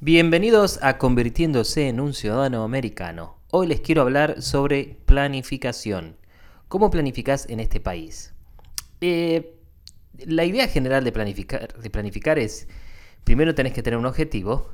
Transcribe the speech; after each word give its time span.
Bienvenidos 0.00 0.78
a 0.82 0.98
Convirtiéndose 0.98 1.88
en 1.88 2.00
un 2.00 2.12
Ciudadano 2.12 2.62
Americano. 2.62 3.38
Hoy 3.50 3.66
les 3.66 3.80
quiero 3.80 4.02
hablar 4.02 4.42
sobre 4.42 4.98
planificación. 5.06 6.18
¿Cómo 6.68 6.90
planificas 6.90 7.48
en 7.48 7.60
este 7.60 7.80
país? 7.80 8.34
Eh, 9.00 9.56
la 10.18 10.44
idea 10.44 10.68
general 10.68 11.02
de 11.02 11.12
planificar, 11.12 11.80
de 11.80 11.88
planificar 11.88 12.38
es, 12.38 12.68
primero 13.24 13.54
tenés 13.54 13.72
que 13.72 13.82
tener 13.82 13.98
un 13.98 14.04
objetivo, 14.04 14.68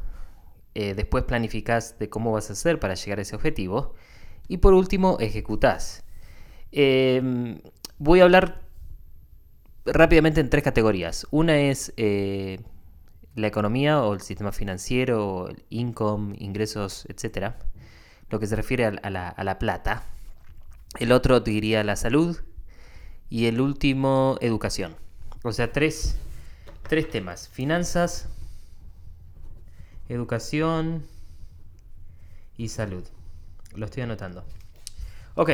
eh, 0.75 0.95
después 0.95 1.23
planificás 1.23 2.01
de 2.01 2.09
cómo 2.09 2.33
vas 2.33 2.51
a 2.51 2.55
hacer 2.55 2.81
para 2.81 2.95
llegar 2.95 3.21
a 3.21 3.23
ese 3.23 3.37
objetivo 3.37 3.95
y 4.49 4.57
por 4.57 4.75
último 4.75 5.19
ejecutás. 5.21 6.03
Em, 6.73 7.61
voy 7.97 8.19
a 8.19 8.25
hablar 8.25 8.63
rápidamente 9.85 10.41
en 10.41 10.51
tres 10.51 10.65
categorías. 10.65 11.29
Una 11.31 11.61
es 11.61 11.93
eh, 11.97 12.59
la 13.35 13.47
economía 13.47 14.03
o 14.03 14.13
el 14.15 14.21
sistema 14.21 14.53
financiero, 14.53 15.49
el 15.49 15.65
income, 15.71 16.37
ingresos, 16.39 17.07
etcétera, 17.09 17.59
lo 18.31 18.39
que 18.41 18.47
se 18.47 18.57
refiere 18.57 18.87
a, 18.87 19.11
la, 19.11 19.59
plata. 19.59 20.05
El 20.99 21.13
otro 21.13 21.41
diría 21.41 21.85
la 21.85 21.97
salud 21.97 22.39
y 23.31 23.47
el 23.47 23.61
último 23.61 24.37
educación. 24.41 24.97
O 25.43 25.53
sea, 25.53 25.73
tres, 25.73 26.17
tres 26.89 27.11
temas. 27.11 27.49
Finanzas, 27.49 28.29
educación 30.09 31.05
y 32.57 32.69
salud. 32.69 33.05
Lo 33.75 33.87
estoy 33.87 34.03
anotando. 34.03 34.45
Ok. 35.35 35.51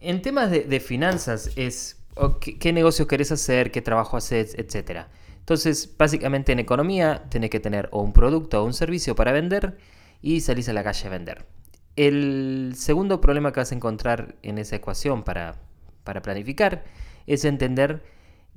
En 0.00 0.22
temas 0.22 0.50
de, 0.50 0.80
finanzas 0.80 1.50
es 1.56 1.96
qué, 2.40 2.72
negocios 2.72 3.08
querés 3.08 3.32
hacer, 3.32 3.70
qué 3.70 3.82
trabajo 3.82 4.16
haces, 4.16 4.54
etcétera. 4.58 5.08
Entonces, 5.46 5.94
básicamente 5.96 6.50
en 6.50 6.58
economía 6.58 7.22
tenés 7.28 7.50
que 7.50 7.60
tener 7.60 7.88
o 7.92 8.02
un 8.02 8.12
producto 8.12 8.60
o 8.60 8.66
un 8.66 8.72
servicio 8.72 9.14
para 9.14 9.30
vender 9.30 9.78
y 10.20 10.40
salís 10.40 10.68
a 10.68 10.72
la 10.72 10.82
calle 10.82 11.06
a 11.06 11.10
vender. 11.10 11.46
El 11.94 12.72
segundo 12.74 13.20
problema 13.20 13.52
que 13.52 13.60
vas 13.60 13.70
a 13.70 13.76
encontrar 13.76 14.34
en 14.42 14.58
esa 14.58 14.74
ecuación 14.74 15.22
para, 15.22 15.54
para 16.02 16.20
planificar 16.20 16.82
es 17.28 17.44
entender 17.44 18.02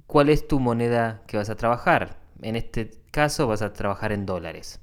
cuál 0.07 0.29
es 0.29 0.47
tu 0.47 0.59
moneda 0.59 1.21
que 1.27 1.37
vas 1.37 1.51
a 1.51 1.55
trabajar. 1.55 2.17
En 2.41 2.55
este 2.55 2.89
caso 3.11 3.45
vas 3.45 3.61
a 3.61 3.71
trabajar 3.71 4.11
en 4.11 4.25
dólares. 4.25 4.79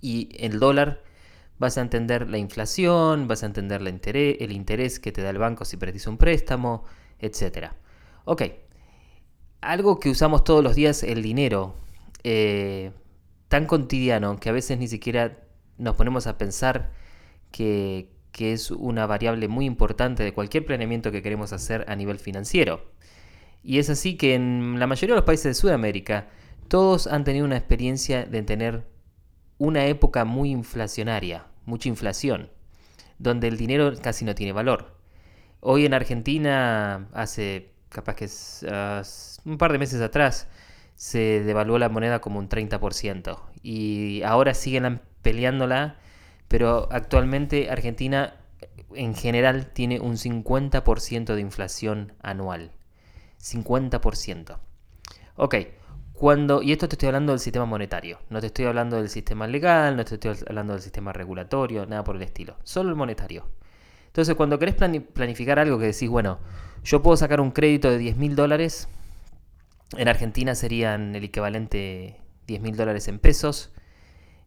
Y 0.00 0.30
el 0.42 0.58
dólar 0.58 1.02
vas 1.58 1.76
a 1.76 1.82
entender 1.82 2.30
la 2.30 2.38
inflación, 2.38 3.28
vas 3.28 3.42
a 3.42 3.46
entender 3.46 3.82
el 3.82 4.52
interés 4.52 4.98
que 4.98 5.12
te 5.12 5.20
da 5.20 5.28
el 5.28 5.36
banco 5.36 5.66
si 5.66 5.76
perdiste 5.76 6.08
un 6.08 6.16
préstamo, 6.16 6.84
etc. 7.18 7.72
Ok, 8.24 8.44
algo 9.66 10.00
que 10.00 10.10
usamos 10.10 10.44
todos 10.44 10.62
los 10.62 10.74
días, 10.74 11.02
el 11.02 11.22
dinero, 11.22 11.74
eh, 12.24 12.92
tan 13.48 13.66
cotidiano 13.66 14.38
que 14.38 14.48
a 14.48 14.52
veces 14.52 14.78
ni 14.78 14.88
siquiera 14.88 15.38
nos 15.78 15.96
ponemos 15.96 16.26
a 16.26 16.38
pensar 16.38 16.92
que, 17.50 18.14
es 18.38 18.70
una 18.70 19.06
variable 19.06 19.48
muy 19.48 19.64
importante 19.64 20.22
de 20.22 20.34
cualquier 20.34 20.66
planeamiento 20.66 21.10
que 21.10 21.22
queremos 21.22 21.54
hacer 21.54 21.86
a 21.88 21.96
nivel 21.96 22.18
financiero. 22.18 22.84
Y 23.62 23.78
es 23.78 23.88
así 23.88 24.18
que 24.18 24.34
en 24.34 24.78
la 24.78 24.86
mayoría 24.86 25.14
de 25.14 25.20
los 25.20 25.24
países 25.24 25.44
de 25.44 25.54
Sudamérica, 25.54 26.28
todos 26.68 27.06
han 27.06 27.24
tenido 27.24 27.46
una 27.46 27.56
experiencia 27.56 28.26
de 28.26 28.42
tener 28.42 28.86
una 29.56 29.86
época 29.86 30.26
muy 30.26 30.50
inflacionaria, 30.50 31.46
mucha 31.64 31.88
inflación, 31.88 32.50
donde 33.18 33.48
el 33.48 33.56
dinero 33.56 33.90
casi 34.02 34.26
no 34.26 34.34
tiene 34.34 34.52
valor. 34.52 34.98
Hoy 35.60 35.86
en 35.86 35.94
Argentina, 35.94 37.08
hace 37.14 37.75
capaz 37.88 38.14
que 38.16 38.24
es, 38.26 38.64
ah, 38.70 39.02
un 39.44 39.58
par 39.58 39.72
de 39.72 39.78
meses 39.78 40.00
atrás 40.00 40.48
se 40.94 41.42
devaluó 41.44 41.78
la 41.78 41.88
moneda 41.88 42.20
como 42.20 42.38
un 42.38 42.48
30% 42.48 43.38
y 43.62 44.22
ahora 44.22 44.54
siguen 44.54 45.00
peleándola, 45.22 45.96
pero 46.48 46.88
actualmente 46.90 47.70
Argentina 47.70 48.34
en 48.94 49.14
general 49.14 49.66
tiene 49.72 50.00
un 50.00 50.16
50% 50.16 51.34
de 51.34 51.40
inflación 51.40 52.12
anual. 52.22 52.72
50%. 53.38 54.58
Ok, 55.36 55.54
cuando, 56.12 56.62
y 56.62 56.72
esto 56.72 56.88
te 56.88 56.94
estoy 56.94 57.08
hablando 57.08 57.32
del 57.32 57.40
sistema 57.40 57.66
monetario, 57.66 58.18
no 58.30 58.40
te 58.40 58.46
estoy 58.46 58.64
hablando 58.64 58.96
del 58.96 59.10
sistema 59.10 59.46
legal, 59.46 59.96
no 59.96 60.04
te 60.04 60.14
estoy 60.14 60.34
hablando 60.48 60.72
del 60.72 60.82
sistema 60.82 61.12
regulatorio, 61.12 61.84
nada 61.84 62.04
por 62.04 62.16
el 62.16 62.22
estilo, 62.22 62.56
solo 62.64 62.88
el 62.88 62.96
monetario. 62.96 63.46
Entonces, 64.06 64.34
cuando 64.34 64.58
querés 64.58 64.74
planificar 64.74 65.58
algo 65.58 65.78
que 65.78 65.86
decís, 65.86 66.08
bueno, 66.08 66.38
yo 66.86 67.02
puedo 67.02 67.16
sacar 67.16 67.40
un 67.40 67.50
crédito 67.50 67.90
de 67.90 67.98
10 67.98 68.16
mil 68.16 68.36
dólares, 68.36 68.88
en 69.96 70.06
Argentina 70.06 70.54
serían 70.54 71.16
el 71.16 71.24
equivalente 71.24 72.20
10 72.46 72.60
mil 72.60 72.76
dólares 72.76 73.08
en 73.08 73.18
pesos, 73.18 73.72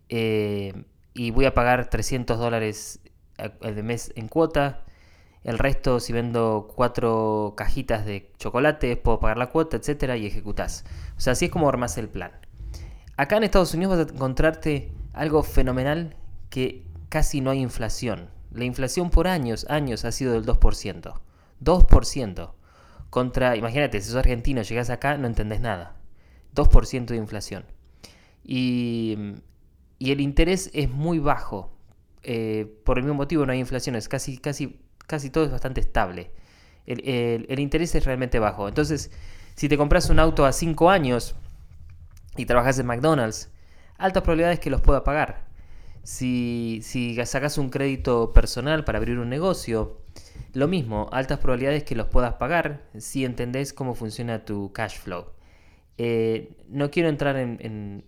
eh, 0.07 0.85
y 1.13 1.31
voy 1.31 1.45
a 1.45 1.53
pagar 1.53 1.89
300 1.89 2.39
dólares 2.39 3.01
de 3.38 3.83
mes 3.83 4.13
en 4.16 4.29
cuota. 4.29 4.85
El 5.44 5.57
resto, 5.57 6.00
si 6.00 6.13
vendo 6.13 6.72
cuatro 6.73 7.55
cajitas 7.57 8.05
de 8.05 8.31
chocolate, 8.38 8.95
puedo 8.95 9.19
pagar 9.19 9.38
la 9.38 9.50
cuota, 9.50 9.75
etcétera, 9.75 10.16
y 10.16 10.25
ejecutás. 10.25 10.85
O 11.17 11.19
sea, 11.21 11.33
así 11.33 11.45
es 11.45 11.51
como 11.51 11.67
armás 11.67 11.97
el 11.97 12.07
plan. 12.07 12.31
Acá 13.17 13.35
en 13.35 13.44
Estados 13.44 13.73
Unidos 13.73 13.97
vas 13.97 14.07
a 14.07 14.13
encontrarte 14.13 14.94
algo 15.11 15.44
fenomenal 15.44 16.16
que 16.50 16.85
casi 17.09 17.41
no 17.41 17.51
hay 17.51 17.59
inflación. 17.59 18.29
La 18.51 18.63
inflación 18.63 19.09
por 19.09 19.27
años, 19.27 19.66
años 19.69 20.06
ha 20.06 20.13
sido 20.13 20.33
del 20.33 20.45
2%. 20.45 21.19
2%. 21.63 22.53
Contra, 23.09 23.55
imagínate, 23.55 24.01
si 24.01 24.07
sos 24.07 24.17
argentino, 24.17 24.61
llegas 24.61 24.89
acá, 24.89 25.17
no 25.17 25.27
entendés 25.27 25.61
nada. 25.61 25.95
2% 26.55 27.05
de 27.05 27.15
inflación. 27.15 27.65
Y, 28.43 29.17
el 29.99 30.21
interés 30.21 30.69
es 30.73 30.89
muy 30.89 31.19
bajo. 31.19 31.71
Eh, 32.23 32.67
por 32.83 32.97
el 32.97 33.03
mismo 33.03 33.15
motivo 33.15 33.45
no 33.45 33.51
hay 33.51 33.59
inflación, 33.59 33.95
es 33.95 34.09
casi, 34.09 34.37
casi, 34.37 34.79
casi 35.07 35.29
todo 35.29 35.45
es 35.45 35.51
bastante 35.51 35.81
estable. 35.81 36.31
El, 36.85 37.59
interés 37.59 37.93
es 37.95 38.05
realmente 38.05 38.39
bajo. 38.39 38.67
Entonces, 38.67 39.11
si 39.55 39.69
te 39.69 39.77
compras 39.77 40.09
un 40.09 40.19
auto 40.19 40.45
a 40.45 40.51
5 40.53 40.89
años 40.89 41.35
y 42.35 42.45
trabajas 42.45 42.79
en 42.79 42.87
McDonald's, 42.87 43.51
altas 43.97 44.23
probabilidades 44.23 44.59
que 44.59 44.69
los 44.69 44.81
pueda 44.81 45.03
pagar. 45.03 45.47
Si, 46.03 46.79
si 46.81 47.15
sacas 47.25 47.57
un 47.57 47.69
crédito 47.69 48.33
personal 48.33 48.83
para 48.85 48.97
abrir 48.97 49.19
un 49.19 49.29
negocio, 49.29 50.01
lo 50.53 50.67
mismo, 50.67 51.09
altas 51.11 51.39
probabilidades 51.39 51.83
que 51.83 51.95
los 51.95 52.07
puedas 52.07 52.33
pagar 52.35 52.83
si 52.97 53.25
entendés 53.25 53.73
cómo 53.73 53.93
funciona 53.95 54.45
tu 54.45 54.71
cash 54.73 54.97
flow. 54.97 55.27
Eh, 55.97 56.55
no 56.69 56.89
quiero 56.91 57.09
entrar 57.09 57.35
en, 57.35 58.03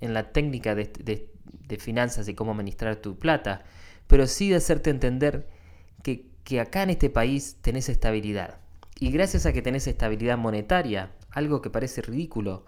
la 0.00 0.32
técnica 0.32 0.74
de, 0.74 1.28
finanzas 1.78 2.28
y 2.28 2.34
cómo 2.34 2.50
administrar 2.52 2.96
tu 2.96 3.18
plata, 3.18 3.62
pero 4.06 4.26
sí 4.26 4.50
de 4.50 4.56
hacerte 4.56 4.90
entender 4.90 5.48
que, 6.02 6.60
acá 6.60 6.82
en 6.82 6.90
este 6.90 7.08
país 7.08 7.56
tenés 7.62 7.88
estabilidad. 7.88 8.58
Y 8.98 9.10
gracias 9.10 9.46
a 9.46 9.52
que 9.52 9.62
tenés 9.62 9.86
estabilidad 9.86 10.36
monetaria, 10.36 11.12
algo 11.30 11.62
que 11.62 11.70
parece 11.70 12.02
ridículo, 12.02 12.66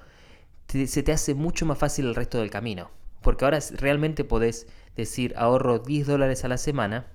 se 0.68 1.02
te 1.02 1.12
hace 1.12 1.34
mucho 1.34 1.66
más 1.66 1.76
fácil 1.76 2.06
el 2.06 2.14
resto 2.14 2.38
del 2.38 2.50
camino. 2.50 2.90
Porque 3.20 3.44
ahora 3.44 3.58
realmente 3.72 4.24
podés 4.24 4.66
decir 4.96 5.34
ahorro 5.36 5.80
10 5.80 6.06
dólares 6.06 6.44
a 6.44 6.48
la 6.48 6.56
semana, 6.56 7.06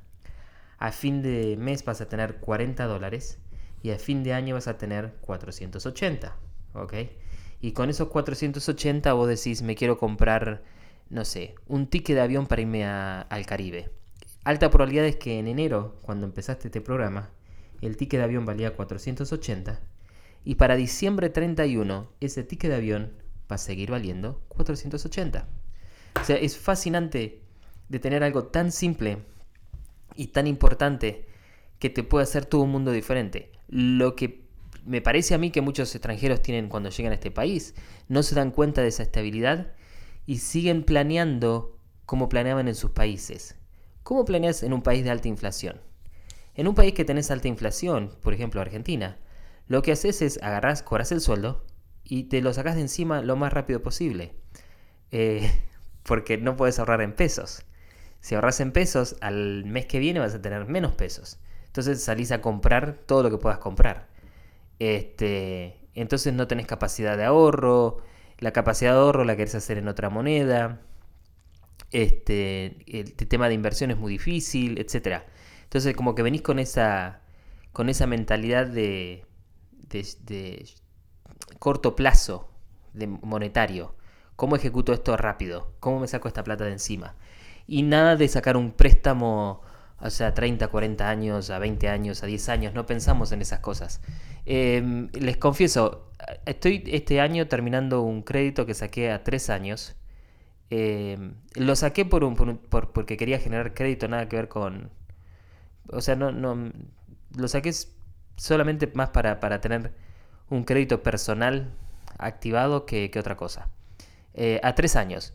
a 0.80 0.92
fin 0.92 1.22
de 1.22 1.58
mes 1.58 1.84
vas 1.84 2.02
a 2.02 2.08
tener 2.08 2.38
40 2.38 2.86
dólares 2.86 3.38
y 3.84 3.92
a 3.92 4.00
fin 4.00 4.24
de 4.24 4.34
año 4.34 4.56
vas 4.56 4.68
a 4.68 4.78
tener 4.78 5.14
480. 5.22 6.36
¿Ok? 6.74 6.94
Y 7.62 7.74
con 7.74 7.90
esos 7.90 8.08
480 8.08 9.12
vos 9.14 9.28
decís, 9.28 9.62
me 9.62 9.76
quiero 9.76 9.98
comprar, 9.98 10.64
no 11.10 11.26
sé, 11.26 11.56
un 11.68 11.88
ticket 11.88 12.16
de 12.16 12.22
avión 12.22 12.48
para 12.48 12.62
irme 12.62 12.86
al 12.86 13.46
Caribe. 13.46 13.92
Alta 14.46 14.70
probabilidad 14.70 15.06
es 15.06 15.18
que 15.18 15.38
en 15.38 15.48
enero, 15.48 15.98
cuando 16.02 16.26
empezaste 16.26 16.70
este 16.70 16.80
programa, 16.80 17.30
el 17.82 17.98
ticket 17.98 18.20
de 18.20 18.24
avión 18.24 18.46
valía 18.46 18.76
480 18.76 19.80
y 20.46 20.56
para 20.56 20.76
diciembre 20.76 21.30
31 21.30 22.10
ese 22.22 22.44
ticket 22.44 22.70
de 22.70 22.78
avión 22.78 23.14
va 23.52 23.56
a 23.56 23.58
seguir 23.58 23.92
valiendo 23.92 24.42
480. 24.50 25.48
O 26.22 26.24
sea, 26.24 26.38
es 26.38 26.58
fascinante 26.58 27.42
de 27.90 28.00
tener 28.00 28.24
algo 28.24 28.46
tan 28.46 28.72
simple 28.72 29.20
y 30.20 30.28
tan 30.28 30.48
importante 30.48 31.26
que 31.80 31.90
te 31.90 32.04
puede 32.04 32.24
hacer 32.24 32.46
todo 32.46 32.64
un 32.64 32.72
mundo 32.72 32.92
diferente. 32.92 33.54
Lo 33.70 34.18
que 34.18 34.44
me 34.86 35.02
parece 35.02 35.34
a 35.34 35.38
mí 35.38 35.50
que 35.50 35.62
muchos 35.62 35.96
extranjeros 35.96 36.42
tienen 36.42 36.68
cuando 36.68 36.90
llegan 36.90 37.14
a 37.14 37.16
este 37.16 37.32
país, 37.32 37.74
no 38.10 38.22
se 38.22 38.36
dan 38.36 38.52
cuenta 38.52 38.82
de 38.82 38.90
esa 38.90 39.04
estabilidad 39.04 39.72
y 40.26 40.40
siguen 40.40 40.84
planeando 40.84 41.78
como 42.06 42.28
planeaban 42.28 42.68
en 42.68 42.76
sus 42.76 42.92
países. 42.92 43.56
¿Cómo 44.04 44.26
planeas 44.26 44.62
en 44.62 44.74
un 44.74 44.82
país 44.82 45.06
de 45.06 45.10
alta 45.10 45.30
inflación? 45.30 45.80
En 46.54 46.68
un 46.68 46.76
país 46.76 46.94
que 46.94 47.06
tenés 47.06 47.32
alta 47.32 47.48
inflación, 47.48 48.14
por 48.22 48.34
ejemplo 48.34 48.60
Argentina, 48.60 49.20
lo 49.68 49.82
que 49.84 49.94
haces 49.94 50.22
es 50.22 50.44
agarrás, 50.44 50.84
cobras 50.84 51.14
el 51.14 51.22
sueldo 51.22 51.66
y 52.04 52.24
te 52.24 52.42
lo 52.42 52.54
sacas 52.54 52.76
de 52.76 52.82
encima 52.82 53.22
lo 53.22 53.38
más 53.38 53.54
rápido 53.54 53.82
posible. 53.82 54.34
Eh, 55.12 55.50
porque 56.04 56.38
no 56.38 56.58
puedes 56.58 56.78
ahorrar 56.78 57.00
en 57.00 57.14
pesos. 57.14 57.64
Si 58.22 58.36
ahorras 58.36 58.60
en 58.60 58.72
pesos, 58.72 59.16
al 59.22 59.66
mes 59.66 59.86
que 59.86 60.00
viene 60.00 60.20
vas 60.20 60.34
a 60.36 60.42
tener 60.42 60.66
menos 60.66 60.94
pesos. 60.94 61.40
Entonces 61.68 62.04
salís 62.04 62.32
a 62.32 62.42
comprar 62.42 62.94
todo 63.06 63.24
lo 63.24 63.30
que 63.30 63.38
puedas 63.38 63.60
comprar. 63.60 64.08
Este, 64.80 65.78
entonces 65.96 66.34
no 66.34 66.48
tenés 66.48 66.66
capacidad 66.68 67.18
de 67.18 67.26
ahorro, 67.26 67.98
la 68.40 68.52
capacidad 68.52 68.94
de 68.94 69.00
ahorro 69.00 69.24
la 69.26 69.36
querés 69.36 69.56
hacer 69.56 69.78
en 69.78 69.88
otra 69.88 70.10
moneda, 70.10 70.82
este, 71.92 72.78
el 72.88 73.16
tema 73.16 73.48
de 73.48 73.56
inversión 73.56 73.92
es 73.92 73.98
muy 73.98 74.14
difícil, 74.14 74.78
etc. 74.80 75.24
Entonces 75.64 75.96
como 75.96 76.16
que 76.16 76.24
venís 76.24 76.42
con 76.42 76.60
esa, 76.60 77.22
con 77.74 77.90
esa 77.90 78.08
mentalidad 78.08 78.68
de, 78.68 79.26
de, 79.90 80.70
corto 81.60 81.96
plazo 81.96 82.50
de 82.94 83.08
monetario. 83.08 83.96
¿Cómo 84.36 84.56
ejecuto 84.56 84.94
esto 84.94 85.18
rápido? 85.18 85.74
¿Cómo 85.80 86.00
me 86.00 86.08
saco 86.08 86.28
esta 86.28 86.44
plata 86.44 86.64
de 86.64 86.72
encima? 86.72 87.16
Y 87.70 87.84
nada 87.84 88.16
de 88.16 88.28
sacar 88.28 88.58
un 88.58 88.72
préstamo 88.72 89.62
o 90.02 90.10
sea, 90.10 90.34
30, 90.34 90.68
40 90.70 91.10
años, 91.10 91.50
a 91.50 91.60
20 91.60 91.90
años, 91.90 92.24
a 92.24 92.28
10 92.28 92.50
años, 92.50 92.74
no 92.74 92.86
pensamos 92.86 93.32
en 93.32 93.42
esas 93.42 93.60
cosas. 93.60 94.02
Em, 94.46 95.10
les 95.14 95.38
confieso, 95.38 96.12
estoy 96.46 96.84
este 96.88 97.20
año 97.20 97.48
terminando 97.48 98.02
un 98.02 98.22
crédito 98.24 98.66
que 98.66 98.74
saqué 98.74 99.12
a 99.12 99.24
3 99.24 99.50
años. 99.50 99.96
Em, 100.70 101.36
lo 101.56 101.76
saqué 101.76 102.06
por 102.06 102.24
un, 102.24 102.36
por, 102.36 102.92
porque 102.94 103.18
quería 103.18 103.40
generar 103.40 103.74
crédito, 103.74 104.08
nada 104.08 104.30
que 104.30 104.36
ver 104.38 104.48
con... 104.48 104.92
O 105.92 106.02
sea, 106.02 106.16
no, 106.16 106.32
no 106.32 106.72
lo 107.36 107.48
saqué 107.48 107.72
solamente 108.38 108.88
más 108.94 109.10
para, 109.10 109.40
para 109.40 109.62
tener 109.62 109.94
un 110.50 110.64
crédito 110.64 111.04
personal 111.04 111.74
activado 112.18 112.86
que, 112.86 113.12
que 113.12 113.20
otra 113.20 113.36
cosa. 113.38 113.70
Eh, 114.34 114.60
a 114.64 114.76
3 114.76 114.96
años. 114.96 115.34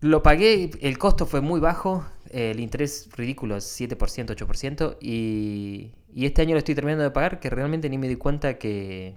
Lo 0.00 0.22
pagué, 0.22 0.70
el 0.80 0.98
costo 0.98 1.26
fue 1.26 1.40
muy 1.40 1.58
bajo, 1.58 2.06
el 2.30 2.60
interés 2.60 3.08
ridículo 3.16 3.56
es 3.56 3.80
7%, 3.80 3.96
8%, 4.36 4.96
y, 5.00 5.92
y 6.14 6.26
este 6.26 6.42
año 6.42 6.52
lo 6.52 6.58
estoy 6.58 6.76
terminando 6.76 7.02
de 7.02 7.10
pagar 7.10 7.40
que 7.40 7.50
realmente 7.50 7.90
ni 7.90 7.98
me 7.98 8.08
di 8.08 8.14
cuenta 8.14 8.58
que, 8.58 9.16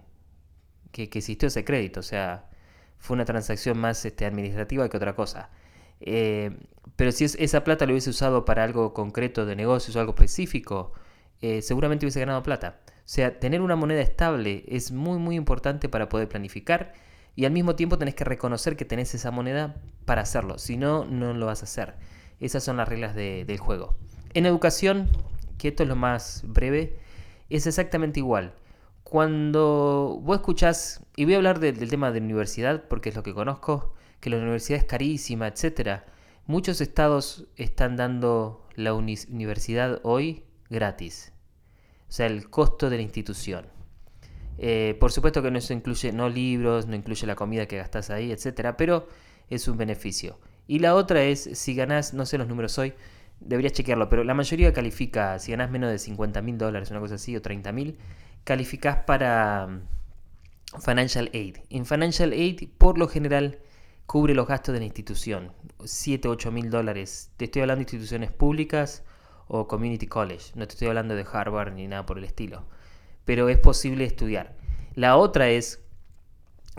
que, 0.91 1.03
existió 1.03 1.49
ese 1.49 1.63
crédito, 1.63 1.99
o 1.99 2.03
sea, 2.03 2.49
fue 2.97 3.13
una 3.15 3.25
transacción 3.25 3.77
más 3.77 4.03
este, 4.05 4.25
administrativa 4.25 4.89
que 4.89 4.97
otra 4.97 5.15
cosa. 5.15 5.51
Eh, 5.99 6.57
pero 6.95 7.11
si 7.11 7.25
esa 7.25 7.63
plata 7.63 7.85
lo 7.85 7.93
hubiese 7.93 8.09
usado 8.09 8.43
para 8.45 8.63
algo 8.63 8.93
concreto 8.93 9.45
de 9.45 9.55
negocios 9.55 9.95
o 9.95 9.99
algo 9.99 10.13
específico, 10.13 10.93
eh, 11.41 11.61
seguramente 11.61 12.05
hubiese 12.05 12.19
ganado 12.19 12.43
plata. 12.43 12.79
O 12.87 13.13
sea, 13.13 13.39
tener 13.39 13.61
una 13.61 13.75
moneda 13.75 14.01
estable 14.01 14.63
es 14.67 14.91
muy 14.91 15.19
muy 15.19 15.35
importante 15.35 15.89
para 15.89 16.09
poder 16.09 16.27
planificar 16.29 16.93
y 17.35 17.45
al 17.45 17.51
mismo 17.51 17.75
tiempo 17.75 17.97
tenés 17.97 18.15
que 18.15 18.23
reconocer 18.23 18.75
que 18.75 18.85
tenés 18.85 19.13
esa 19.13 19.31
moneda 19.31 19.75
para 20.05 20.21
hacerlo, 20.21 20.57
si 20.57 20.77
no, 20.77 21.05
no 21.05 21.33
lo 21.33 21.45
vas 21.45 21.61
a 21.61 21.65
hacer. 21.65 21.95
Esas 22.39 22.63
son 22.63 22.77
las 22.77 22.87
reglas 22.87 23.15
del 23.15 23.57
juego. 23.57 23.95
En 24.33 24.45
educación, 24.45 25.09
que 25.57 25.69
esto 25.69 25.83
es 25.83 25.89
lo 25.89 25.95
más 25.95 26.43
breve, 26.45 26.97
es 27.49 27.67
exactamente 27.67 28.19
igual. 28.19 28.53
Cuando 29.03 30.19
vos 30.23 30.37
escuchás, 30.37 31.05
y 31.15 31.25
voy 31.25 31.35
a 31.35 31.37
hablar 31.37 31.59
del 31.59 31.89
tema 31.89 32.11
de 32.11 32.19
universidad 32.19 32.85
porque 32.87 33.09
es 33.09 33.15
lo 33.15 33.23
que 33.23 33.33
conozco, 33.33 33.93
que 34.19 34.29
la 34.29 34.37
universidad 34.37 34.79
es 34.79 34.85
carísima, 34.85 35.47
etc. 35.47 36.01
Muchos 36.47 36.81
estados 36.81 37.47
están 37.57 37.95
dando 37.95 38.67
la 38.75 38.93
universidad 38.93 39.99
hoy 40.03 40.43
gratis. 40.69 41.33
O 42.07 42.11
sea, 42.11 42.27
el 42.27 42.49
costo 42.49 42.89
de 42.89 42.97
la 42.97 43.03
institución. 43.03 43.65
Eh, 44.63 44.95
por 44.99 45.11
supuesto 45.11 45.41
que 45.41 45.49
no 45.49 45.57
eso 45.57 45.73
incluye 45.73 46.11
no 46.11 46.29
libros, 46.29 46.85
no 46.85 46.95
incluye 46.95 47.25
la 47.25 47.33
comida 47.35 47.65
que 47.65 47.77
gastás 47.77 48.11
ahí, 48.11 48.31
etc. 48.31 48.75
Pero 48.77 49.07
es 49.49 49.67
un 49.67 49.75
beneficio. 49.75 50.39
Y 50.67 50.79
la 50.79 50.93
otra 50.93 51.23
es, 51.23 51.49
si 51.53 51.73
ganás, 51.73 52.13
no 52.13 52.27
sé 52.27 52.37
los 52.37 52.47
números 52.47 52.77
hoy, 52.77 52.93
deberías 53.39 53.73
chequearlo, 53.73 54.07
pero 54.07 54.23
la 54.23 54.35
mayoría 54.35 54.71
califica, 54.71 55.39
si 55.39 55.49
ganás 55.51 55.71
menos 55.71 55.89
de 55.89 55.97
50 55.97 56.43
mil 56.43 56.59
dólares, 56.59 56.91
una 56.91 56.99
cosa 56.99 57.15
así, 57.15 57.35
o 57.35 57.41
30 57.41 57.71
mil, 57.71 57.97
calificás 58.43 58.97
para 58.97 59.65
mm, 59.65 60.79
Financial 60.79 61.31
Aid. 61.33 61.57
En 61.71 61.87
Financial 61.87 62.31
Aid, 62.31 62.69
por 62.77 62.99
lo 62.99 63.07
general, 63.07 63.57
cubre 64.05 64.35
los 64.35 64.47
gastos 64.47 64.73
de 64.73 64.79
la 64.79 64.85
institución, 64.85 65.51
7, 65.83 66.27
8 66.27 66.51
mil 66.51 66.69
dólares. 66.69 67.31
Te 67.37 67.45
estoy 67.45 67.63
hablando 67.63 67.79
de 67.79 67.83
instituciones 67.83 68.31
públicas 68.31 69.03
o 69.47 69.67
community 69.67 70.05
college, 70.05 70.51
no 70.53 70.67
te 70.67 70.73
estoy 70.73 70.87
hablando 70.87 71.15
de 71.15 71.25
Harvard 71.29 71.73
ni 71.73 71.87
nada 71.87 72.05
por 72.05 72.19
el 72.19 72.25
estilo, 72.25 72.63
pero 73.25 73.49
es 73.49 73.57
posible 73.57 74.05
estudiar. 74.05 74.55
La 74.95 75.17
otra 75.17 75.49
es, 75.49 75.83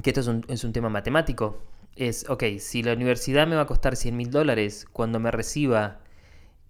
que 0.03 0.11
esto 0.11 0.21
es 0.21 0.27
un, 0.27 0.45
es 0.49 0.65
un 0.65 0.73
tema 0.73 0.89
matemático, 0.89 1.63
es, 1.97 2.29
ok, 2.29 2.45
si 2.59 2.83
la 2.83 2.95
universidad 2.95 3.47
me 3.47 3.57
va 3.57 3.63
a 3.63 3.67
costar 3.67 3.97
100 3.97 4.17
mil 4.17 4.31
dólares, 4.31 4.87
cuando 4.93 5.21
me 5.21 5.31
reciba 5.31 6.03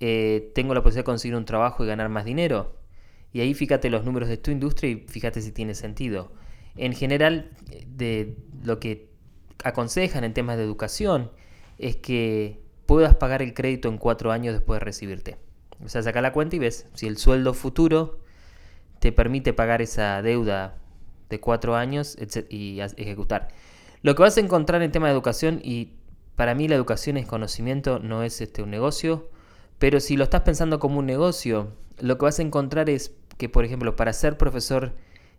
eh, 0.04 0.50
tengo 0.52 0.74
la 0.74 0.82
posibilidad 0.82 1.04
de 1.04 1.12
conseguir 1.12 1.36
un 1.36 1.44
trabajo 1.44 1.84
y 1.84 1.86
ganar 1.86 2.08
más 2.08 2.24
dinero. 2.24 2.76
Y 3.32 3.40
ahí 3.40 3.54
fíjate 3.54 3.88
los 3.88 4.04
números 4.04 4.28
de 4.28 4.36
tu 4.36 4.50
industria 4.50 4.90
y 4.90 4.96
fíjate 4.96 5.40
si 5.40 5.52
tiene 5.52 5.76
sentido. 5.76 6.32
En 6.74 6.92
general, 6.92 7.50
de 7.86 8.36
lo 8.64 8.80
que 8.80 9.10
aconsejan 9.62 10.24
en 10.24 10.34
temas 10.34 10.56
de 10.56 10.64
educación 10.64 11.30
es 11.78 11.94
que 11.94 12.60
puedas 12.86 13.14
pagar 13.14 13.42
el 13.42 13.54
crédito 13.54 13.88
en 13.88 13.96
cuatro 13.96 14.32
años 14.32 14.54
después 14.54 14.80
de 14.80 14.84
recibirte. 14.84 15.36
O 15.84 15.88
sea, 15.88 16.02
saca 16.02 16.20
la 16.20 16.32
cuenta 16.32 16.56
y 16.56 16.58
ves 16.58 16.88
si 16.94 17.06
el 17.06 17.16
sueldo 17.16 17.54
futuro 17.54 18.18
te 19.02 19.10
permite 19.10 19.52
pagar 19.52 19.82
esa 19.82 20.22
deuda 20.22 20.76
de 21.28 21.40
cuatro 21.40 21.74
años 21.74 22.16
y 22.48 22.78
ejecutar. 22.78 23.48
Lo 24.02 24.14
que 24.14 24.22
vas 24.22 24.36
a 24.36 24.40
encontrar 24.40 24.80
en 24.80 24.92
tema 24.92 25.08
de 25.08 25.12
educación, 25.12 25.60
y 25.60 25.94
para 26.36 26.54
mí 26.54 26.68
la 26.68 26.76
educación 26.76 27.16
es 27.16 27.26
conocimiento, 27.26 27.98
no 27.98 28.22
es 28.22 28.40
este, 28.40 28.62
un 28.62 28.70
negocio, 28.70 29.28
pero 29.80 29.98
si 29.98 30.16
lo 30.16 30.22
estás 30.22 30.42
pensando 30.42 30.78
como 30.78 31.00
un 31.00 31.06
negocio, 31.06 31.72
lo 31.98 32.16
que 32.16 32.26
vas 32.26 32.38
a 32.38 32.42
encontrar 32.42 32.88
es 32.88 33.12
que, 33.38 33.48
por 33.48 33.64
ejemplo, 33.64 33.96
para 33.96 34.12
ser 34.12 34.38
profesor 34.38 34.92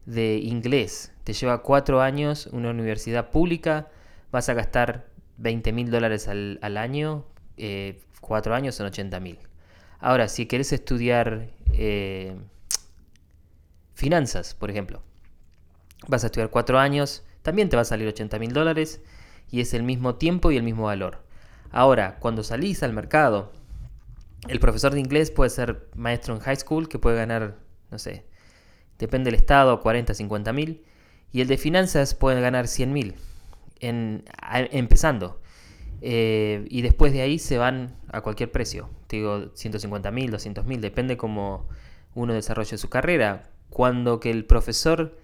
de 0.06 0.39
inglés 0.39 1.13
te 1.24 1.31
lleva 1.31 1.62
cuatro 1.62 2.01
años, 2.01 2.50
una 2.51 2.69
universidad 2.69 3.30
pública, 3.30 3.88
vas 4.30 4.50
a 4.50 4.56
gastar 4.56 5.07
20 5.38 5.71
mil 5.71 5.89
dólares 5.89 6.27
al, 6.27 6.59
año, 6.77 7.24
eh, 7.56 8.01
cuatro 8.19 8.56
años 8.56 8.75
son 8.75 8.88
80 8.88 9.21
mil. 9.21 9.39
Ahora, 10.01 10.27
si 10.27 10.48
querés 10.48 10.74
estudiar 10.74 11.48
eh, 11.71 12.36
finanzas, 14.03 14.53
por 14.53 14.69
ejemplo, 14.69 15.01
vas 16.09 16.23
a 16.23 16.27
estudiar 16.27 16.50
cuatro 16.50 16.77
años, 16.77 17.23
también 17.41 17.69
te 17.69 17.77
va 17.77 17.83
a 17.83 17.85
salir 17.85 18.05
80 18.05 18.38
mil 18.38 18.51
dólares 18.51 19.01
y 19.50 19.61
es 19.61 19.73
el 19.73 19.83
mismo 19.83 20.15
tiempo 20.15 20.51
y 20.51 20.57
el 20.57 20.63
mismo 20.63 20.83
valor. 20.83 21.23
Ahora, 21.71 22.17
cuando 22.19 22.44
salís 22.44 22.83
al 22.83 22.91
mercado, 22.91 23.53
el 24.50 24.59
profesor 24.59 24.94
de 24.94 25.00
inglés 25.00 25.31
puede 25.31 25.50
ser 25.50 25.88
maestro 25.95 26.35
en 26.35 26.41
high 26.41 26.57
school 26.57 26.89
que 26.89 27.00
puede 27.00 27.15
ganar, 27.15 27.55
no 27.91 27.97
sé, 27.97 28.25
depende 29.00 29.31
del 29.31 29.39
estado, 29.39 29.79
40, 29.79 30.13
50 30.13 30.51
mil. 30.51 30.83
Y 31.31 31.39
el 31.39 31.47
de 31.47 31.57
finanzas 31.57 32.13
puede 32.13 32.41
ganar 32.41 32.67
100 32.67 32.94
mil 32.94 33.15
empezando. 33.79 35.39
Eh, 36.01 36.65
y 36.69 36.81
después 36.81 37.13
de 37.13 37.21
ahí 37.21 37.39
se 37.39 37.57
van 37.57 37.95
a 38.09 38.19
cualquier 38.19 38.51
precio. 38.51 38.89
Digo 39.07 39.51
150 39.54 40.11
mil, 40.11 40.31
200 40.31 40.66
mil, 40.66 40.81
depende 40.81 41.16
cómo 41.16 41.69
uno 42.13 42.33
desarrolle 42.33 42.78
su 42.78 42.89
carrera. 42.89 43.49
Cuando 43.73 44.19
que 44.19 44.30
el 44.30 44.45
profesor 44.45 45.18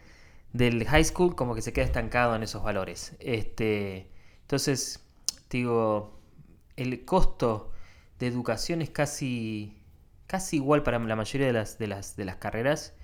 del 0.53 0.84
high 0.86 1.06
school 1.06 1.36
como 1.36 1.53
que 1.53 1.62
se 1.62 1.72
queda 1.72 1.86
estancado 1.86 2.36
en 2.36 2.41
esos 2.41 2.63
valores. 2.63 3.15
Este, 3.20 4.10
entonces, 4.41 5.06
digo, 5.51 6.20
el 6.75 7.06
costo 7.06 7.72
de 8.18 8.25
educación 8.25 8.82
es 8.82 8.89
casi, 8.89 9.77
casi 10.25 10.56
igual 10.56 10.82
para 10.82 10.98
la 10.98 11.15
mayoría 11.15 11.46
de 11.46 11.53
las, 11.53 11.77
de 11.77 11.88
las, 11.88 12.15
de 12.15 12.25
las 12.25 12.38
carreras, 12.38 12.96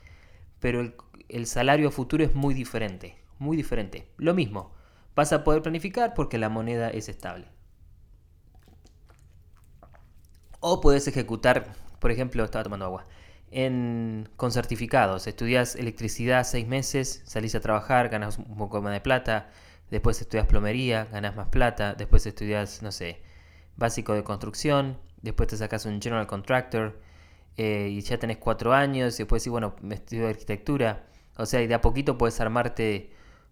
pero 0.60 0.82
el, 0.82 0.96
el 1.30 1.46
salario 1.46 1.92
futuro 1.92 2.24
es 2.24 2.34
muy 2.34 2.56
diferente, 2.56 3.16
muy 3.38 3.56
diferente. 3.56 4.08
Lo 4.18 4.34
mismo, 4.34 4.74
vas 5.16 5.32
a 5.32 5.44
poder 5.44 5.62
planificar 5.62 6.16
porque 6.16 6.40
la 6.40 6.50
moneda 6.50 6.90
es 6.90 7.08
estable. 7.08 7.48
O 10.60 10.82
puedes 10.82 11.08
ejecutar, 11.08 11.76
por 12.00 12.10
ejemplo, 12.10 12.44
estaba 12.44 12.64
tomando 12.64 12.86
agua, 12.86 13.06
con 13.52 14.52
certificados. 14.52 15.28
Estudias 15.28 15.76
electricidad 15.76 16.44
seis 16.44 16.68
meses, 16.68 17.22
salís 17.26 17.56
a 17.56 17.62
trabajar, 17.62 18.10
ganas 18.10 18.38
un 18.38 18.58
poco 18.58 18.82
más 18.82 18.94
de 18.94 19.02
plata, 19.02 19.50
después 19.90 20.20
estudias 20.20 20.46
plomería, 20.48 21.06
ganas 21.06 21.36
más 21.36 21.48
plata, 21.50 21.96
después 21.96 22.26
estudias, 22.26 22.82
no 22.82 22.92
sé, 22.92 23.22
básico 23.78 24.14
de 24.14 24.24
construcción, 24.24 24.98
después 25.22 25.48
te 25.50 25.58
sacas 25.58 25.86
un 25.86 26.02
general 26.02 26.28
contractor 26.28 27.00
eh, 27.58 27.90
y 27.92 28.02
ya 28.02 28.18
tenés 28.20 28.38
cuatro 28.38 28.74
años, 28.74 29.16
y 29.16 29.24
después 29.24 29.44
sí, 29.44 29.50
bueno, 29.50 29.76
me 29.82 29.96
estudio 29.96 30.28
arquitectura. 30.28 31.08
O 31.38 31.46
sea, 31.46 31.62
y 31.62 31.68
de 31.68 31.76
a 31.76 31.82
poquito 31.82 32.18
puedes 32.18 32.40
armarte 32.42 33.12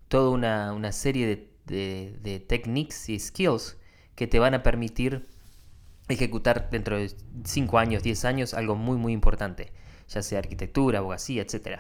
toda 0.09 0.31
una, 0.31 0.91
serie 0.91 1.27
de, 1.27 1.49
de, 1.65 2.17
de 2.21 2.39
techniques 2.39 3.09
y 3.09 3.19
skills 3.19 3.77
que 4.15 4.27
te 4.27 4.39
van 4.39 4.53
a 4.53 4.63
permitir 4.63 5.27
ejecutar 6.09 6.69
dentro 6.69 6.97
de 6.97 7.11
5 7.45 7.79
años, 7.79 8.03
10 8.03 8.25
años, 8.25 8.53
algo 8.53 8.75
muy, 8.75 8.97
muy 8.97 9.13
importante 9.13 9.71
ya 10.13 10.21
sea 10.21 10.39
arquitectura, 10.39 10.99
abogacía, 10.99 11.41
etc. 11.41 11.79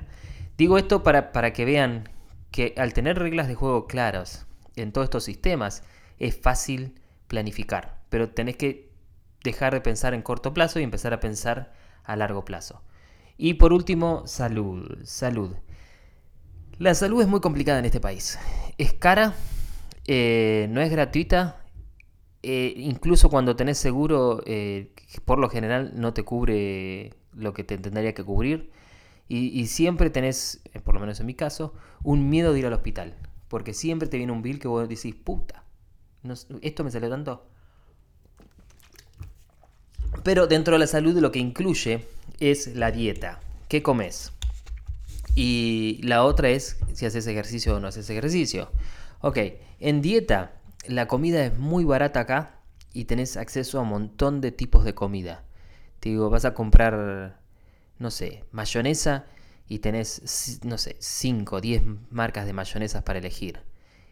Digo 0.57 0.77
esto 0.77 1.03
para, 1.03 1.31
para 1.31 1.53
que 1.53 1.65
vean 1.65 2.09
que 2.51 2.73
al 2.77 2.93
tener 2.93 3.17
reglas 3.17 3.47
de 3.47 3.55
juego 3.55 3.87
claras 3.87 4.45
en 4.75 4.91
todos 4.91 5.05
estos 5.05 5.23
sistemas, 5.23 5.83
es 6.19 6.35
fácil 6.35 6.99
planificar, 7.27 8.01
pero 8.09 8.29
tenés 8.29 8.57
que 8.57 8.91
dejar 9.43 9.73
de 9.73 9.81
pensar 9.81 10.13
en 10.13 10.21
corto 10.21 10.53
plazo 10.53 10.79
y 10.79 10.83
empezar 10.83 11.13
a 11.13 11.19
pensar 11.19 11.73
a 12.03 12.15
largo 12.15 12.45
plazo. 12.45 12.81
Y 13.37 13.55
por 13.55 13.73
último, 13.73 14.23
salud, 14.27 14.99
salud. 15.03 15.55
La 16.77 16.95
salud 16.95 17.21
es 17.21 17.27
muy 17.27 17.39
complicada 17.39 17.79
en 17.79 17.85
este 17.85 17.99
país. 17.99 18.37
Es 18.77 18.93
cara, 18.93 19.33
eh, 20.05 20.67
no 20.69 20.81
es 20.81 20.91
gratuita. 20.91 21.62
Eh, 22.43 22.73
incluso 22.75 23.29
cuando 23.29 23.55
tenés 23.55 23.77
seguro, 23.77 24.43
eh, 24.45 24.91
por 25.23 25.39
lo 25.39 25.49
general 25.49 25.93
no 25.95 26.13
te 26.13 26.23
cubre 26.23 27.13
lo 27.33 27.53
que 27.53 27.63
te 27.63 27.77
tendría 27.77 28.13
que 28.13 28.23
cubrir. 28.23 28.69
Y, 29.29 29.65
siempre 29.65 30.11
tenés, 30.11 30.61
por 30.83 30.93
lo 30.93 30.99
menos 30.99 31.19
en 31.19 31.25
mi 31.25 31.33
caso, 31.33 31.73
un 32.03 32.29
miedo 32.29 32.53
de 32.53 32.59
ir 32.59 32.67
al 32.67 32.73
hospital. 32.73 33.15
Porque 33.47 33.73
siempre 33.73 34.07
te 34.07 34.17
viene 34.17 34.31
un 34.31 34.43
bill 34.43 34.59
que 34.59 34.67
vos 34.67 34.87
decís, 34.87 35.15
puta, 35.15 35.63
esto 36.61 36.83
me 36.83 36.91
salió 36.91 37.09
tanto. 37.09 37.47
Pero 40.23 40.45
dentro 40.45 40.73
de 40.73 40.79
la 40.79 40.87
salud 40.87 41.17
lo 41.17 41.31
que 41.31 41.39
incluye 41.39 42.05
es 42.39 42.75
la 42.75 42.91
dieta. 42.91 43.39
¿Qué 43.69 43.81
comes? 43.81 44.33
Y 45.33 45.99
la 46.03 46.23
otra 46.23 46.49
es 46.49 46.77
si 46.93 47.07
haces 47.07 47.25
ejercicio 47.25 47.77
o 47.77 47.79
no 47.79 47.87
haces 47.87 48.07
ejercicio. 48.11 48.69
Ok, 49.21 49.39
en 49.79 50.01
dieta 50.01 50.61
la 50.87 51.07
comida 51.07 51.45
es 51.45 51.57
muy 51.57 51.85
barata 51.85 52.21
acá 52.21 52.59
y 52.91 53.05
tenés 53.05 53.37
acceso 53.37 53.79
a 53.79 53.81
un 53.81 53.89
montón 53.89 54.41
de 54.41 54.51
tipos 54.51 54.83
de 54.83 54.93
comida. 54.93 55.43
Te 55.99 56.09
digo, 56.09 56.29
vas 56.29 56.45
a 56.45 56.53
comprar, 56.53 57.39
no 57.99 58.11
sé, 58.11 58.43
mayonesa 58.51 59.25
y 59.67 59.79
tenés, 59.79 60.59
no 60.63 60.77
sé, 60.77 60.97
5 60.99 61.55
o 61.55 61.61
10 61.61 61.83
marcas 62.11 62.45
de 62.45 62.53
mayonesas 62.53 63.03
para 63.03 63.19
elegir. 63.19 63.61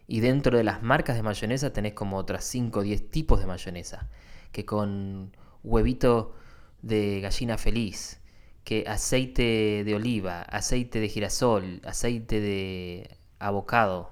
Y 0.06 0.20
dentro 0.20 0.56
de 0.56 0.64
las 0.64 0.82
marcas 0.82 1.16
de 1.16 1.22
mayonesa 1.22 1.72
tenés 1.72 1.92
como 1.94 2.16
otras 2.16 2.44
5 2.44 2.80
o 2.80 2.82
10 2.82 3.10
tipos 3.10 3.40
de 3.40 3.46
mayonesa. 3.46 4.08
Que 4.50 4.64
con 4.64 5.36
huevito 5.62 6.34
de 6.82 7.20
gallina 7.20 7.58
feliz, 7.58 8.20
que 8.64 8.84
aceite 8.88 9.84
de 9.84 9.94
oliva, 9.94 10.42
aceite 10.42 11.00
de 11.00 11.08
girasol, 11.08 11.80
aceite 11.84 12.40
de 12.40 13.18
abocado, 13.38 14.10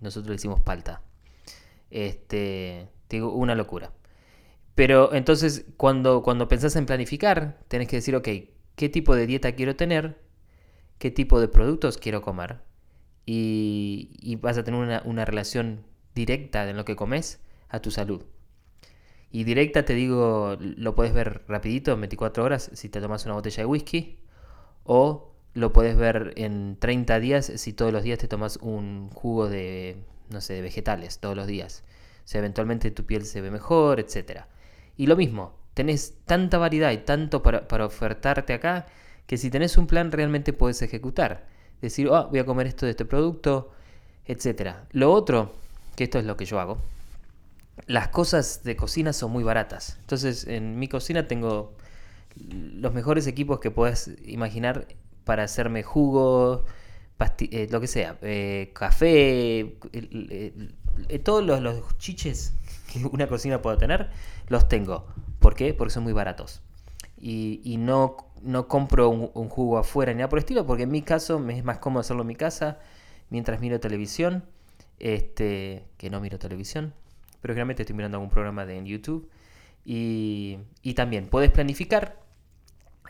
nosotros 0.00 0.28
le 0.28 0.36
decimos 0.36 0.60
palta. 0.60 1.02
Este, 1.90 2.88
digo, 3.08 3.32
una 3.32 3.54
locura. 3.54 3.92
Pero 4.74 5.14
entonces, 5.14 5.64
cuando, 5.76 6.22
cuando 6.22 6.48
pensás 6.48 6.76
en 6.76 6.86
planificar, 6.86 7.58
tenés 7.68 7.88
que 7.88 7.96
decir, 7.96 8.14
ok, 8.14 8.28
¿qué 8.76 8.88
tipo 8.88 9.14
de 9.16 9.26
dieta 9.26 9.52
quiero 9.52 9.76
tener? 9.76 10.20
¿Qué 10.98 11.10
tipo 11.10 11.40
de 11.40 11.48
productos 11.48 11.98
quiero 11.98 12.22
comer? 12.22 12.58
Y, 13.24 14.36
vas 14.42 14.58
a 14.58 14.64
tener 14.64 14.80
una, 14.80 15.02
una 15.04 15.24
relación 15.24 15.84
directa 16.14 16.68
en 16.68 16.76
lo 16.76 16.84
que 16.84 16.96
comes 16.96 17.40
a 17.68 17.80
tu 17.80 17.90
salud. 17.90 18.22
Y 19.30 19.44
directa 19.44 19.84
te 19.84 19.94
digo, 19.94 20.56
lo 20.60 20.94
puedes 20.94 21.12
ver 21.12 21.44
rapidito, 21.48 21.92
en 21.92 22.00
24 22.00 22.44
horas, 22.44 22.70
si 22.74 22.88
te 22.88 23.00
tomas 23.00 23.24
una 23.26 23.34
botella 23.34 23.58
de 23.58 23.66
whisky. 23.66 24.18
O 24.84 25.34
lo 25.54 25.72
puedes 25.72 25.96
ver 25.96 26.32
en 26.36 26.76
30 26.78 27.18
días 27.18 27.46
si 27.56 27.72
todos 27.72 27.92
los 27.92 28.02
días 28.02 28.18
te 28.18 28.28
tomas 28.28 28.58
un 28.58 29.10
jugo 29.10 29.48
de, 29.48 29.96
no 30.30 30.40
sé, 30.40 30.54
de 30.54 30.62
vegetales, 30.62 31.18
todos 31.18 31.36
los 31.36 31.46
días. 31.46 31.82
O 32.24 32.28
sea, 32.28 32.40
eventualmente 32.40 32.90
tu 32.90 33.04
piel 33.04 33.24
se 33.24 33.40
ve 33.40 33.50
mejor, 33.50 34.00
etc. 34.00 34.42
Y 34.96 35.06
lo 35.06 35.16
mismo, 35.16 35.54
tenés 35.74 36.14
tanta 36.24 36.58
variedad 36.58 36.90
y 36.92 36.98
tanto 36.98 37.42
para, 37.42 37.68
para 37.68 37.86
ofertarte 37.86 38.54
acá 38.54 38.86
que 39.26 39.36
si 39.36 39.50
tenés 39.50 39.76
un 39.76 39.86
plan 39.86 40.12
realmente 40.12 40.52
puedes 40.52 40.82
ejecutar. 40.82 41.46
Decir, 41.80 42.08
oh, 42.08 42.28
voy 42.28 42.38
a 42.38 42.46
comer 42.46 42.66
esto 42.66 42.86
de 42.86 42.90
este 42.90 43.04
producto, 43.04 43.72
etc. 44.24 44.76
Lo 44.92 45.12
otro, 45.12 45.52
que 45.94 46.04
esto 46.04 46.18
es 46.18 46.24
lo 46.24 46.36
que 46.36 46.46
yo 46.46 46.58
hago, 46.58 46.78
las 47.86 48.08
cosas 48.08 48.62
de 48.64 48.76
cocina 48.76 49.12
son 49.12 49.30
muy 49.32 49.44
baratas. 49.44 49.98
Entonces, 50.00 50.46
en 50.46 50.78
mi 50.78 50.88
cocina 50.88 51.28
tengo 51.28 51.74
los 52.36 52.92
mejores 52.92 53.26
equipos 53.26 53.60
que 53.60 53.70
puedas 53.70 54.10
imaginar 54.24 54.86
para 55.24 55.44
hacerme 55.44 55.82
jugo, 55.82 56.64
eh, 57.18 57.68
lo 57.70 57.80
que 57.80 57.86
sea, 57.86 58.18
eh, 58.22 58.70
café, 58.74 59.78
eh, 59.92 61.18
todos 61.24 61.44
los, 61.44 61.98
chiches 61.98 62.54
que 62.92 63.04
una 63.12 63.26
cocina 63.26 63.62
pueda 63.62 63.78
tener, 63.78 64.10
los 64.48 64.68
tengo. 64.68 65.06
¿Por 65.38 65.54
qué? 65.54 65.74
Porque 65.74 65.92
son 65.92 66.04
muy 66.04 66.12
baratos. 66.12 66.62
Y, 67.18 67.76
no, 67.78 68.16
no 68.42 68.68
compro 68.68 69.08
un, 69.08 69.48
jugo 69.48 69.78
afuera 69.78 70.12
ni 70.12 70.18
nada 70.18 70.28
por 70.28 70.38
el 70.38 70.42
estilo, 70.44 70.66
porque 70.66 70.84
en 70.84 70.90
mi 70.90 71.02
caso 71.02 71.38
me 71.38 71.58
es 71.58 71.64
más 71.64 71.78
cómodo 71.78 72.00
hacerlo 72.00 72.22
en 72.22 72.28
mi 72.28 72.36
casa 72.36 72.78
mientras 73.30 73.60
miro 73.60 73.80
televisión, 73.80 74.44
este, 74.98 75.84
que 75.96 76.10
no 76.10 76.20
miro 76.20 76.38
televisión 76.38 76.92
pero 77.46 77.54
generalmente 77.54 77.82
estoy 77.84 77.94
mirando 77.94 78.16
algún 78.16 78.30
programa 78.30 78.66
de 78.66 78.76
en 78.76 78.86
YouTube. 78.86 79.30
Y, 79.84 80.58
también 80.96 81.28
puedes 81.28 81.52
planificar. 81.52 82.18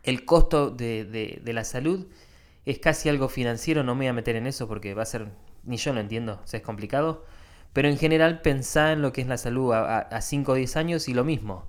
El 0.02 0.26
costo 0.26 0.70
de, 0.70 1.40
la 1.42 1.64
salud 1.64 2.06
es 2.66 2.78
casi 2.78 3.08
algo 3.08 3.30
financiero, 3.30 3.82
no 3.82 3.94
me 3.94 4.00
voy 4.00 4.08
a 4.08 4.12
meter 4.12 4.36
en 4.36 4.46
eso 4.46 4.68
porque 4.68 4.92
va 4.92 5.02
a 5.02 5.06
ser, 5.06 5.28
ni 5.64 5.78
yo 5.78 5.94
lo 5.94 6.00
entiendo, 6.00 6.42
es 6.52 6.60
complicado. 6.60 7.24
Pero 7.72 7.88
en 7.88 7.96
general 7.98 8.42
pensá 8.42 8.92
en 8.92 9.02
lo 9.02 9.12
que 9.12 9.22
es 9.22 9.26
la 9.26 9.38
salud 9.38 9.72
a 9.72 10.20
5 10.20 10.52
o 10.52 10.54
10 10.54 10.76
años 10.76 11.08
y 11.08 11.14
lo 11.14 11.24
mismo. 11.24 11.66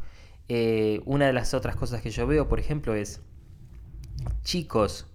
Eh, 0.50 1.02
una 1.06 1.28
de 1.28 1.34
las 1.34 1.54
otras 1.54 1.76
cosas 1.76 2.02
que 2.02 2.10
yo 2.10 2.26
veo, 2.26 2.48
por 2.48 2.60
ejemplo, 2.60 2.96
es 2.96 3.22
chicos 4.44 5.08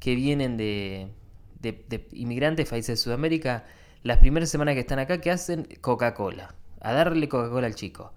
que 0.00 0.14
vienen 0.16 0.56
de, 0.56 1.12
de, 1.60 2.08
inmigrantes, 2.12 2.68
países 2.68 2.98
de 2.98 3.02
Sudamérica, 3.02 3.64
las 4.02 4.18
primeras 4.18 4.48
semanas 4.50 4.74
que 4.74 4.80
están 4.80 4.98
acá, 4.98 5.20
que 5.20 5.30
hacen 5.30 5.68
Coca-Cola 5.80 6.54
a 6.80 6.92
darle 6.92 7.28
Coca-Cola 7.28 7.66
al 7.66 7.74
chico. 7.74 8.12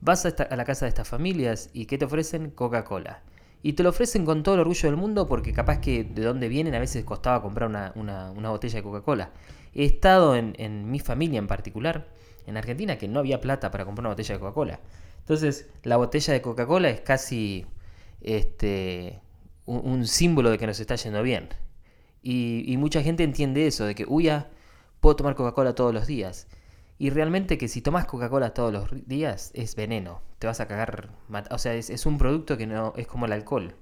Vas 0.00 0.26
a, 0.26 0.56
la 0.56 0.64
casa 0.64 0.86
de 0.86 0.90
estas 0.90 1.08
familias 1.08 1.70
y 1.72 1.86
¿qué 1.86 1.98
te 1.98 2.06
ofrecen? 2.06 2.50
Coca-Cola. 2.50 3.22
Y 3.62 3.74
te 3.74 3.82
lo 3.82 3.90
ofrecen 3.90 4.24
con 4.24 4.42
todo 4.42 4.56
el 4.56 4.60
orgullo 4.62 4.88
del 4.88 4.96
mundo 4.96 5.28
porque 5.28 5.52
capaz 5.52 5.78
que 5.80 6.02
de 6.02 6.22
dónde 6.22 6.48
vienen 6.48 6.74
a 6.74 6.80
veces 6.80 7.04
costaba 7.04 7.40
comprar 7.40 7.68
una, 7.94 8.32
botella 8.50 8.76
de 8.76 8.82
Coca-Cola. 8.82 9.30
He 9.74 9.84
estado 9.84 10.34
en, 10.34 10.90
mi 10.90 10.98
familia 10.98 11.38
en 11.38 11.46
particular, 11.46 12.08
en 12.46 12.56
Argentina, 12.56 12.98
que 12.98 13.06
no 13.06 13.20
había 13.20 13.40
plata 13.40 13.70
para 13.70 13.84
comprar 13.84 14.02
una 14.02 14.10
botella 14.10 14.34
de 14.34 14.40
Coca-Cola. 14.40 14.80
Entonces, 15.20 15.70
la 15.84 15.96
botella 15.96 16.32
de 16.32 16.42
Coca-Cola 16.42 16.90
es 16.90 17.00
casi 17.02 17.64
este, 18.20 19.20
un, 19.66 20.06
símbolo 20.08 20.50
de 20.50 20.58
que 20.58 20.66
nos 20.66 20.80
está 20.80 20.96
yendo 20.96 21.22
bien. 21.22 21.48
Y, 22.20 22.64
y 22.66 22.76
mucha 22.76 23.02
gente 23.02 23.22
entiende 23.22 23.66
eso, 23.68 23.84
de 23.84 23.94
que, 23.94 24.04
uy, 24.08 24.24
ya, 24.24 24.50
puedo 25.00 25.14
tomar 25.14 25.36
Coca-Cola 25.36 25.74
todos 25.74 25.94
los 25.94 26.08
días. 26.08 26.48
Y 27.02 27.10
realmente 27.10 27.58
que 27.58 27.66
si 27.66 27.82
tomas 27.82 28.06
Coca-Cola 28.06 28.54
todos 28.54 28.72
los 28.72 29.08
días 29.08 29.50
es 29.54 29.74
veneno. 29.74 30.22
Te 30.38 30.46
vas 30.46 30.60
a 30.60 30.68
cagar. 30.68 31.10
O 31.50 31.58
sea, 31.58 31.74
es, 31.74 32.06
un 32.06 32.16
producto 32.16 32.56
que 32.56 32.68
no 32.68 32.92
es 32.96 33.08
como 33.08 33.26
el 33.26 33.32
alcohol. 33.32 33.74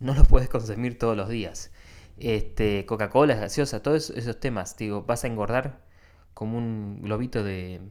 No 0.00 0.14
lo 0.14 0.24
puedes 0.24 0.48
consumir 0.48 0.98
todos 0.98 1.14
los 1.14 1.28
días. 1.28 1.72
Este, 2.16 2.86
Coca-Cola, 2.86 3.34
gaseosa, 3.34 3.82
todos 3.82 4.08
esos 4.08 4.40
temas. 4.40 4.78
Digo, 4.78 5.02
vas 5.02 5.24
a 5.24 5.26
engordar 5.26 5.84
como 6.32 6.56
un 6.56 7.02
globito 7.02 7.44
de, 7.44 7.82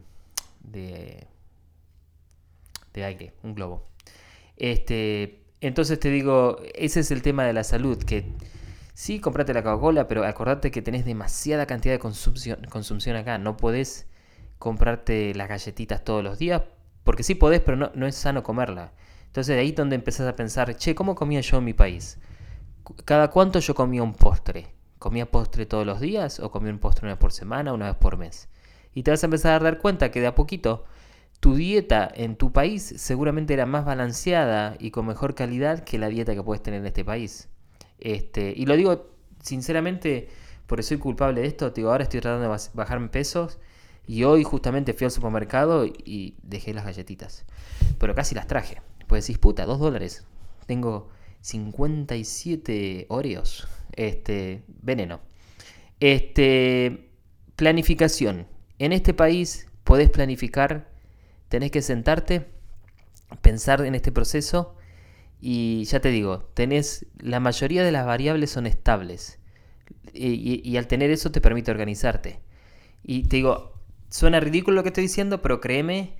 de, 0.62 1.28
de 2.96 3.04
aire, 3.04 3.36
un 3.44 3.54
globo. 3.54 3.88
Este, 4.58 5.44
entonces 5.62 6.00
te 6.00 6.10
digo, 6.10 6.58
ese 6.74 7.02
es 7.02 7.12
el 7.12 7.22
tema 7.22 7.46
de 7.46 7.54
la 7.54 7.64
salud. 7.64 8.04
Que 8.04 8.34
sí, 8.96 9.20
comprate 9.20 9.54
la 9.54 9.62
Coca-Cola, 9.62 10.08
pero 10.08 10.26
acordate 10.26 10.72
que 10.72 10.82
tenés 10.82 11.06
demasiada 11.06 11.68
cantidad 11.68 11.94
de 11.94 12.00
consumción 12.00 13.16
acá. 13.18 13.38
No 13.38 13.56
podés 13.56 14.08
comprarte 14.64 15.36
las 15.36 15.50
galletitas 15.50 16.06
todos 16.06 16.24
los 16.24 16.40
días, 16.40 16.62
porque 17.04 17.24
sí 17.24 17.36
podés, 17.36 17.60
pero 17.60 17.92
no, 17.94 18.08
es 18.08 18.16
sano 18.16 18.44
comerla. 18.44 18.94
Entonces 19.26 19.56
de 19.56 19.62
ahí 19.62 19.74
donde 19.74 19.96
empezás 19.96 20.26
a 20.26 20.38
pensar, 20.38 20.78
che, 20.78 20.96
¿cómo 20.96 21.16
comía 21.16 21.42
yo 21.42 21.58
en 21.58 21.66
mi 21.66 21.74
país? 21.74 22.18
¿Cada 23.04 23.30
cuánto 23.30 23.60
yo 23.60 23.76
comía 23.76 24.02
un 24.02 24.14
postre? 24.14 24.68
¿Comía 25.00 25.30
postre 25.30 25.66
todos 25.66 25.86
los 25.86 26.00
días 26.00 26.40
o 26.40 26.50
comía 26.50 26.72
un 26.72 26.80
postre 26.80 27.06
una 27.06 27.16
vez 27.16 27.20
por 27.20 27.34
semana, 27.34 27.74
una 27.74 27.88
vez 27.88 27.96
por 27.96 28.16
mes? 28.16 28.48
Y 28.94 29.04
te 29.04 29.12
vas 29.12 29.22
a 29.24 29.28
empezar 29.28 29.60
a 29.60 29.64
dar 29.66 29.80
cuenta 29.80 30.12
que 30.12 30.22
de 30.22 30.28
a 30.28 30.36
poquito 30.36 30.86
tu 31.42 31.56
dieta 31.56 32.10
en 32.16 32.38
tu 32.38 32.54
país 32.54 32.94
seguramente 32.96 33.54
era 33.54 33.66
más 33.66 33.84
balanceada 33.84 34.78
y 34.80 34.92
con 34.92 35.06
mejor 35.08 35.36
calidad 35.36 35.84
que 35.84 35.98
la 35.98 36.08
dieta 36.08 36.36
que 36.36 36.42
puedes 36.42 36.64
tener 36.64 36.80
en 36.80 36.86
este 36.86 37.04
país. 37.04 37.50
Este, 38.00 38.54
y 38.56 38.66
lo 38.66 38.78
digo 38.78 39.10
sinceramente 39.42 40.30
porque 40.68 40.84
soy 40.84 41.00
culpable 41.00 41.42
de 41.42 41.48
esto. 41.48 41.72
Digo, 41.72 41.92
ahora 41.92 42.04
estoy 42.04 42.22
tratando 42.22 42.50
de 42.50 42.70
bajarme 42.74 43.10
pesos 43.10 43.60
y 44.06 44.24
hoy 44.24 44.44
justamente 44.44 44.94
fui 44.94 45.06
al 45.06 45.12
supermercado 45.12 45.86
y 45.86 46.36
dejé 46.44 46.74
las 46.74 46.86
galletitas. 46.86 47.46
Pero 47.98 48.16
casi 48.16 48.36
las 48.36 48.48
traje. 48.48 48.82
Pues 49.08 49.26
decís, 49.26 49.40
puta, 49.40 49.66
dos 49.66 49.80
dólares. 49.80 50.26
Tengo 50.66 51.10
57 51.42 53.06
Oreos. 53.10 53.68
Este, 53.94 54.64
veneno. 54.68 55.22
Este, 56.00 57.12
planificación. 57.56 58.48
En 58.80 58.92
este 58.92 59.14
país 59.14 59.68
podés 59.84 60.10
planificar, 60.10 60.90
tenés 61.48 61.72
que 61.72 61.82
sentarte, 61.82 62.48
pensar 63.42 63.86
en 63.86 63.96
este 63.96 64.12
proceso 64.12 64.76
y 65.40 65.84
ya 65.86 66.00
te 66.00 66.10
digo, 66.10 66.40
tenés, 66.54 67.06
la 67.20 67.40
mayoría 67.40 67.84
de 67.84 67.92
las 67.92 68.06
variables 68.06 68.50
son 68.50 68.66
estables. 68.66 69.40
Y, 70.14 70.62
y 70.70 70.78
al 70.78 70.88
tener 70.88 71.10
eso 71.12 71.32
te 71.32 71.42
permite 71.42 71.72
organizarte. 71.72 72.40
Y 73.04 73.24
te 73.24 73.38
digo, 73.38 73.73
Suena 74.14 74.40
ridículo 74.40 74.76
lo 74.76 74.84
que 74.84 74.90
estoy 74.90 75.06
diciendo, 75.06 75.42
pero 75.42 75.60
créeme 75.60 76.14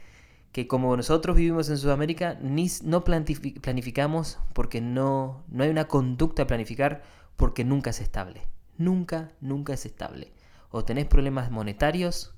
que 0.52 0.68
como 0.68 0.98
nosotros 0.98 1.36
vivimos 1.36 1.70
en 1.70 1.78
Sudamérica, 1.78 2.40
ni, 2.42 2.68
no 2.82 3.04
planificamos 3.04 4.40
porque 4.54 4.82
no, 4.82 5.44
no 5.48 5.64
hay 5.64 5.70
una 5.70 5.88
conducta 5.88 6.42
a 6.42 6.48
planificar 6.48 7.04
porque 7.36 7.64
nunca 7.64 7.92
es 7.92 8.02
estable. 8.02 8.48
Nunca, 8.80 9.30
nunca 9.42 9.76
es 9.76 9.86
estable. 9.86 10.34
O 10.72 10.84
tenés 10.84 11.06
problemas 11.06 11.52
monetarios, 11.52 12.34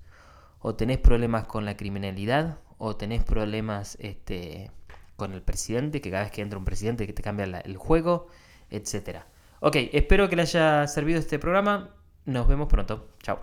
o 0.59 0.75
tenés 0.75 0.97
problemas 0.97 1.47
con 1.47 1.63
la 1.63 1.77
criminalidad, 1.77 2.59
o 2.77 2.97
tenés 2.97 3.23
problemas 3.23 3.97
este, 4.01 4.71
con 5.15 5.31
el 5.31 5.41
presidente, 5.41 6.01
que 6.01 6.11
cada 6.11 6.23
vez 6.23 6.33
que 6.33 6.41
entra 6.41 6.59
un 6.59 6.65
presidente 6.65 7.07
que 7.07 7.13
te 7.13 7.23
cambia 7.23 7.45
el 7.45 7.77
juego, 7.77 8.27
etc. 8.71 9.19
Ok, 9.61 9.77
espero 9.93 10.27
que 10.27 10.35
le 10.35 10.41
haya 10.41 10.85
servido 10.87 11.17
este 11.17 11.39
programa. 11.39 11.91
Nos 12.25 12.45
vemos 12.45 12.67
pronto. 12.67 13.07
Chao. 13.23 13.39